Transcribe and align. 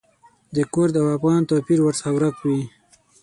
د 0.55 0.57
کرد 0.73 0.93
او 1.01 1.07
افغان 1.17 1.41
توپیر 1.49 1.79
ورڅخه 1.81 2.09
ورک 2.15 2.35
وي. 2.45 2.61